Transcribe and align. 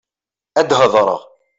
Ad 0.59 0.69
hedṛeɣ. 0.79 1.21